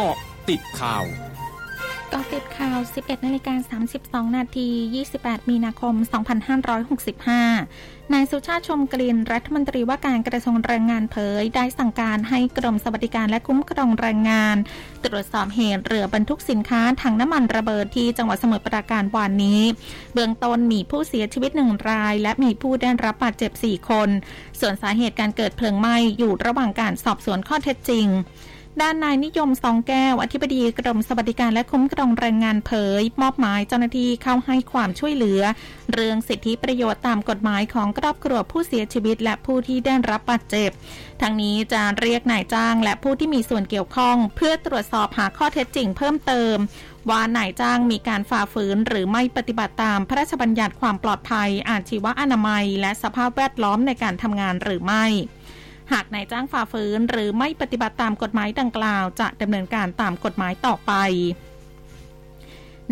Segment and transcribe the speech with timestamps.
[0.00, 0.18] เกาะ
[0.50, 1.04] ติดข่าว
[2.12, 3.78] กาะติดข่าว 11นาฬิกา
[4.26, 4.68] 32 นาที
[5.08, 5.94] 28 มีนาคม
[7.28, 14.56] 2565 นายสุชาติชมกลิ่นรัฐมนตรีว่าการกระทรวงแรงงานเผย ได้สั่งการให้กรมสวัสดิการและคุ้มครองแรงงาน
[15.04, 19.62] ตรวจสอบเหตุเรือบรรทุกสินค้าถังน้ำมันระเบิดที่จังหวัดสมุทรปราการวันนี้
[20.14, 24.08] เบื้องต้นมีผู้เสียชีวิตหนึ่งราย และมีผู้ได้รับบาดเจ็บ 4 คน
[24.60, 28.08] ส่วนสาเหตุการเกิดเพลิงไหม้อยู่ระหว่างการสอบสวนข้อเท็จจริง
[28.82, 35.42] ด้านนายนิยมสองแก้ว อธิบดีกรมสวัสดิการและคุ้มครองแรงงานเผย มอบหมายเจ้าหน้าที่เข้าให้ความช่วยเหลือ
[35.92, 40.70] เรื่องสิทธิประโยชน์ตามกฎหมายของครอบครัวผู้เสียชีวิต และผู้ที่ได้รับบาดเจ็บ
[41.22, 46.56] ทั้งนี้จะเรียกนายจ้างและผู้ที่มีส่วนเกี่ยวข้อง เพื่อตรวจสอบหาข้อเท็จจริงเพิ่มเติม
[47.10, 55.06] ว่านายจ้างมีการฝ่าฝืนหรือไม่ปฏิบัติตามพระราชบัญญัติความปลอดภัย อาชีวอนามัย และสภาพแวดล้อมในการทำงานหรือไม่
[55.92, 60.92] หากนายจ้างฝ่าฝืนหรือไม่ปฏิบัติตามกฎหมายดังกล่าว จะดำเนินการตามกฎหมายต่อไป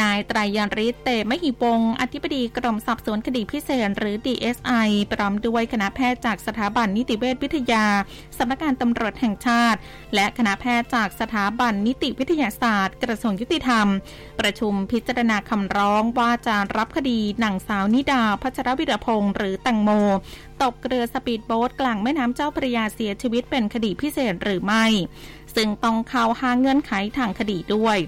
[0.00, 7.86] นายไตรยันริศเตมหิปงอธิบดีกรมสอบสวนคดีพิเศษหรือ DSI พร้อมด้วยคณะแพทย์จากสถาบันนิติเวชวิทยา
[8.38, 9.78] สำนักงานตำรวจแห่งชาติ
[10.14, 13.86] และคณะแพทย์จากสถาบันนิติวิทยาศาสตร์ กระทรวงยุติธรรม
[14.40, 19.90] ประชุมพิจารณาคำร้องว่าจะรับคดีนางสาวนิดา พัชรวิรพงศ์หรือแตงโม
[20.62, 24.84] ตกเรือสปีดโบ๊ทกลางแม่น้ำเจ้าพระยาเสียชีวิตเป็นคดีพิเศษหรือไม่
[25.54, 27.98] ซึ่งต้องเข้าหาเงื่อนไขทางคดีด้วย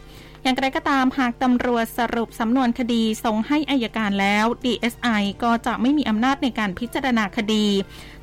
[0.45, 7.67] อย่างไรก็ตามหากตำรวจสรุปสำนวนคดีส่งให้อายการแล้ว DSI ก็จะไม่มีอำนาจในการพิจารณาคดี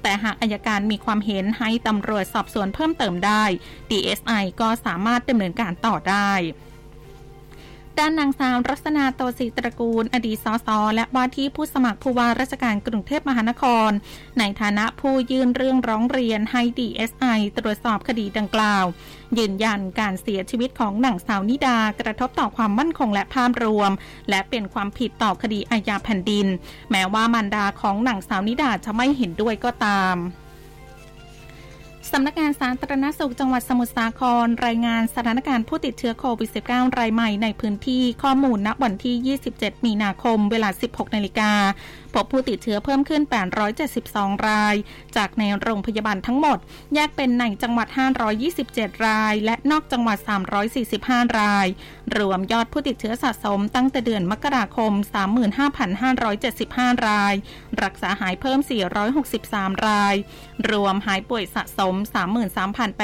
[0.01, 3.43] แต่หากอายการมีความเห็นให้ตำรวจสอบสวนเพิ่มเติมได้
[3.91, 6.31] DSI ก็สามารถดำเนินการต่อได้
[8.01, 13.91] ด้านนางสาวรัศนาโตศิตระกูล อดีตสสและว่าที่ผู้สมัครผู้ว่าราชการกรุงเทพมหานคร
[14.39, 18.85] ในฐานะผู้ยื่นเรื่องร้องเรียนให้ DSI ตรวจสอบคดีดังกล่าว
[19.37, 23.91] ยืนยันการเสียชีวิตของนางสาวนิดากระทบต่อความมั่นคงและภาพรวม
[24.29, 26.47] และเป็นความผิดต่อคดีอาญาแผ่นดิน
[26.91, 30.17] แม้ว่ามารดาของนางสาวนิดาจะไม่เห็นด้วยก็ตาม
[32.09, 41.51] สำนักงานสาธารณสุขจังหวัดสมุทรสาคร รายงานสถานการณ์ผู้ติดเชื้อโควิด -19 รายใหม่ในพื้นที่ข้อมูลณวันที่ 27 มีนาคม เวลา 16 นาฬิกา
[42.13, 43.21] พบผู้ติดเชื้อเพิ่มขึ้น
[43.85, 44.75] 872 ราย
[45.15, 46.57] จากในโรงพยาบาลทั้งหมด
[46.95, 47.87] แยกเป็นในจังหวัด
[48.47, 50.17] 527 ราย และนอกจังหวัด
[50.77, 51.67] 345 ราย
[52.17, 54.93] รวมยอดผู้ติดเชื้อสะสมตั้งแต่เดือนมกราคม
[56.19, 57.33] 35,575 ราย
[57.83, 58.59] รักษาหายเพิ่ม
[59.21, 60.15] 463 ราย
[60.69, 61.95] รวมหายป่วยสะสมม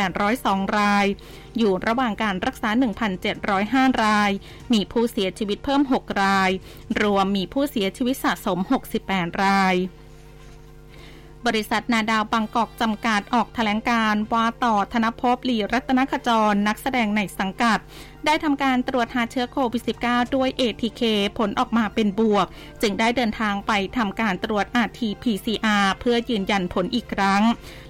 [0.06, 1.06] 33,802 ราย
[1.58, 2.70] อยู่ระหว่างการรักษา
[3.36, 4.32] 1,705 ราย
[4.74, 6.52] มีผู้เสียชีวิตเพิ่ม 6 ราย
[7.02, 8.60] รวมมีผู้เสียชีวิตสะสม
[9.02, 9.76] 68 ราย
[11.46, 17.80] บริษัทนาดาวบางกอกจำกัดออกแถลงการว่าต่อธนภพหลีรัตนขจรนักแสดงในสังกัด
[18.26, 21.02] ได้ทำการตรวจหาเชื้อโควิด -19 ด้วย ATK
[21.38, 22.48] ผลออกมาเป็นบวก
[22.82, 27.44] จึงได้เดินทางไปทำการตรวจ RT-PCR เพื่อยืนยันผลอีกครั้ง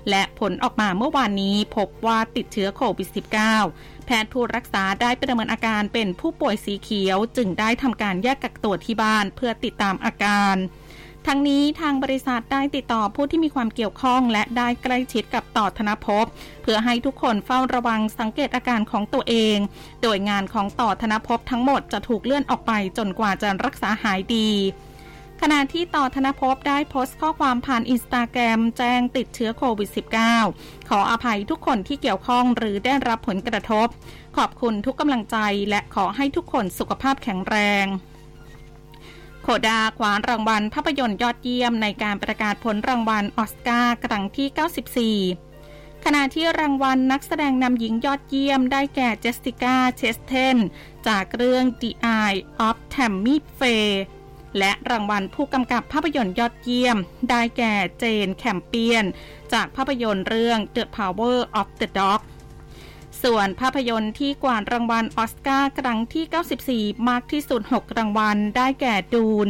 [0.10, 3.10] และผลออกมาเมื่อวานนี้พบว่าติดเชื้อโควิด
[3.56, 10.56] -19 แพทย์ผู้รักษาได้ประเมินอาการเป็นผู้ป่วยสีเขียว จึงได้ทำการแยกกักตัวที่บ้านเพื่อติดตามอาการ
[11.32, 16.26] ทั้งนี้ทางบริษัทได้ติดต่อผู้ที่มีความเกี่ยวข้อง และได้ใกล้ชิดกับต่อธนภพ
[16.62, 19.58] เพื่อให้ทุกคนเฝ้าระวังสังเกตอาการของตัวเอง
[20.02, 24.50] โดยงานของต่อธนภพทั้งหมดจะถูกเลื่อนออกไปจนกว่าจะรักษาหายดี
[25.42, 29.90] ขณะที่ต่อธนภพได้โพสต์ข้อความผ่านอินสตาแกรมแจ้งติดเชื้อโควิด
[30.40, 33.88] -19 ขออภัยทุกคนที่เกี่ยวข้องหรือได้รับผลกระทบ
[34.38, 35.38] ขอบคุณทุกกำลังใจ
[35.70, 37.88] และขอให้ทุกคนสุขภาพแข็งแรง
[39.50, 50.58] โคดาคว้ารางวัลภาพยนตร์ยอดเยี่ยมในการประกาศผลรางวัลออสการ์ครั้งที่ 94 ขณะที่รางวัลนักแสดงนำหญิงยอดเยี่ยมได้แก่เจสติก้าเชสเทน
[51.08, 53.98] จากเรื่อง The Eye of Tammy Faye
[54.58, 56.98] และรางวัลผู้กำกับภาพยนตร์ยอดเยี่ยม
[57.30, 59.06] ได้แก่เจนแคมเปียน
[59.54, 62.22] จากภาพยนตร์เรื่อง The Power of the Dog
[63.24, 69.48] ส่วนภาพยนตร์ที่กวาดรางวัลออสการ์ครั้งที่ 94 มากที่สุด 6 รางวัล ได้แก่ดูน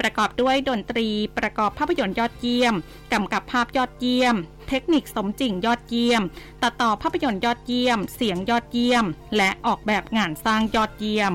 [0.00, 2.74] ประกอบด้วยดนตรี ประกอบภาพยนตร์ยอดเยี่ยม
[3.12, 4.36] กำกับภาพยอดเยี่ยม
[4.68, 6.22] เทคนิคสมจริงยอดเยี่ยม
[6.62, 9.04] ตัดต่อภาพยนตร์ยอดเยี่ยม เสียงยอดเยี่ยม
[9.36, 11.32] และออกแบบงานสร้างยอดเยี่ยม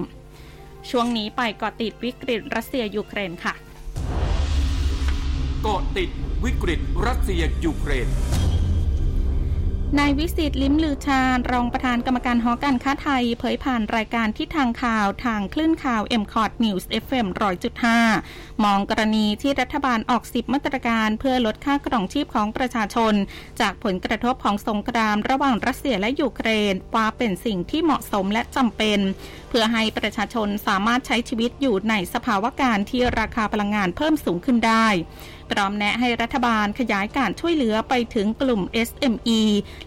[0.89, 3.53] ช่วงนี้ไปเกาะติดวิกฤตรัสเซียยูเครนค่ะ
[5.63, 6.09] เกาะติด
[6.43, 8.07] วิกฤตรัสเซียยูเครน
[9.99, 17.27] นายวิศิษฐ์ลิ้มลือชารองประธานกรรมการหอการค้าไทย เผยผ่านรายการทิศทางข่าวทางคลื่นข่าว m c o t News FM
[17.95, 23.13] 100.5 มองกรณีที่รัฐบาลออกสิบมาตรการเพื่อลดค่าครองชีพของประชาชน
[23.61, 28.99] จากผลกระทบของสงครามระหว่างรัสเซียและยูเครน ว่าเป็นสิ่งที่เหมาะสมและจำเป็น
[29.49, 34.87] เพื่อให้ประชาชนสามารถใช้ชีวิตอยู่ในสภาวะการที่ราคาพลังงานเพิ่มสูงขึ้นได้
[35.53, 39.41] พร้อมแนะให้รัฐบาลขยายการช่วยเหลือไปถึงกลุ่ม SME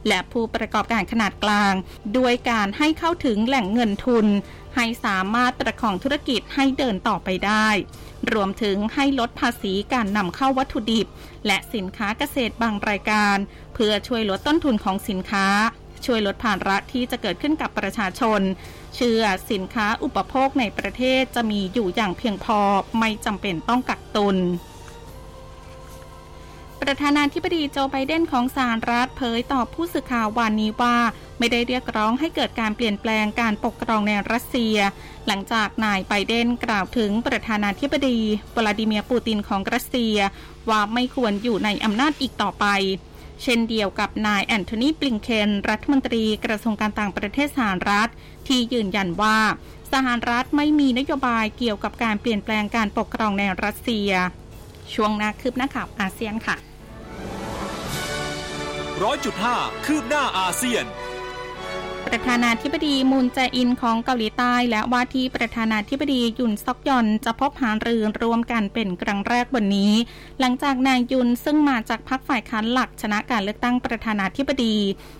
[0.08, 1.74] และผู้ประกอบการขนาดกลาง
[2.16, 4.26] ด้วยการให้เข้าถึงแหล่งเงินทุน
[4.76, 7.68] ให้สามารถประคองธุรกิจให้เดินต่อไปได้
[8.32, 11.06] รวมถึงให้ลดภาษีการนำเข้าวัตถุดิบ
[11.46, 13.36] และสินค้าเกษตรบางรายการ
[13.74, 15.46] เพื่อช่วยลดต้นทุนของสินค้า
[16.06, 18.40] ช่วยลดภาระที่จะเกิดขึ้นกับประชาชน
[18.96, 22.60] เชื่อสินค้าอุปโภคในประเทศจะมีอยู่อย่างเพียงพอ
[22.98, 24.38] ไม่จำเป็นต้องกักตุน
[26.90, 30.96] ประธานาธิบดีโจไบเดนของสหรัฐเผยต่อผู้สื่อข่าววันนี้ว่า
[31.38, 34.76] ไม่ได้เรียกร้องให้เกิดการเปลี่ยนแปลงการปกครองในรัสเซีย
[35.26, 38.18] หลังจากนายไบเดนกล่าวถึงประธานาธิบดี
[38.56, 40.16] วลาดิเมียร์ปูตินของรัสเซีย
[40.70, 42.66] ว่าไม่ควรอยู่ในอำนาจอีกต่อไป
[43.42, 48.10] เช่นเดียวกับนายแอนโทนีบลิงเคนรัฐมนตรีกระทรวงการต่างประเทศสหรัฐ
[48.48, 49.38] ที่ยืนยันว่า
[49.92, 54.10] สหรัฐไม่มีนโยบายเกี่ยวกับการเปลี่ยนแปลงการปกครองในรัสเซีย
[54.94, 56.56] ช่วงนาคืบหน้าข่าวอาเซียนค่ะ
[59.04, 59.56] ร้อยจุดห้า
[59.86, 60.84] คืบหน้าอาเซียน
[62.06, 69.92] ประธานาธิบดีมูนแจอินของเกาหลีใต้และว่าที่ประธานาธิบดียุนซอกยอนจะพบหารือรวมกันเป็นครั้งแรกวันนี้
[70.40, 74.76] หลังจากนายยุนซึ่งมาจากพรรคฝ่ายค้านหลักชนะการเลือกตั้งประธานาธิบดี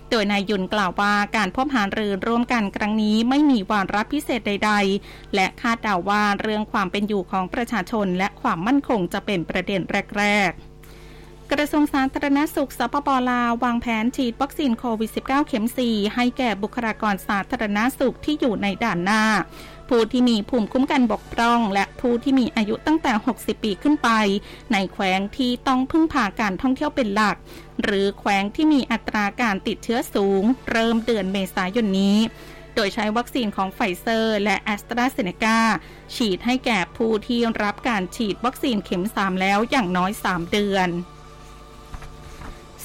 [0.09, 4.71] โดยนายยุนกล่าวว่าการพบหารือร่วมกันครั้งนี้ไม่มีวาระพิเศษใด
[5.03, 9.81] ๆ และคาดเดาว่าเรื่องความเป็นอยู่ของประชาชนและความมั่นคงจะเป็นประเด็น
[10.17, 10.76] แรก ๆ
[11.53, 19.23] กระทรวงสาธารณสุขสปปลาววางแผนฉีดวัคซีนโควิด -19 เข็ม 4 ให้แก่บุคลากรสาธารณสุขที่อยู่ในด่านหน้า
[19.89, 24.09] ผู้ที่มีภูมิคุ้มกันบกพร่อง และผู้ที่มีอายุตั้งแต่ 60 ปีขึ้นไป
[24.71, 27.35] ในแขวงที่ต้องพึ่งพาการท่องเที่ยวเป็นหลัก
[27.83, 32.17] หรือแขวงที่มีอัตราการติดเชื้อสูง เริ่มเดือนเมษายนนี้
[32.75, 35.59] โดยใช้วัคซีนของไฟเซอร์และแอสตราเซเนกา
[36.15, 40.89] ฉีดให้แก่ผู้ที่รับการฉีดวัคซีนเข็ม 3 แล้วอย่างน้อย 3 เดือน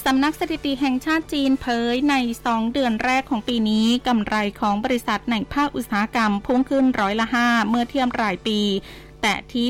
[0.06, 2.14] สำนักสถิติแห่งชาติจีนเผยใน
[2.46, 8.60] 2 เดือนแรกของปีนี้กำไรของบริษัทในภาคอุตสาหกรรมพุ่งขึ้นร้อยละ5เมื่อเทียบรายปี
[9.22, 9.66] แต่ที่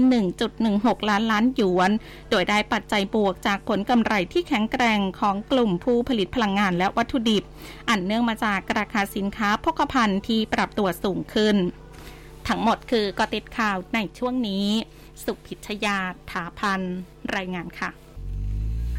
[0.55, 1.91] 1.16 ล้านล้านหยวน
[2.31, 7.45] โดยได้ปัจจัยบวกจากผลกำไรที่แข็งแกร่งของกลุ่มผู้ผลิตพลังงานและวัตถุดิบ
[7.89, 11.57] อันเนื่องมาจากราคาสินค้าพกพาที่ปรับตัวสูงขึ้น
[12.49, 14.67] ทั้งหมดคือกอติดข่าวในช่วงนี้
[15.25, 15.99] สุพิชยา
[16.31, 16.81] ถาพัน
[17.37, 18.02] รายงานค่ะ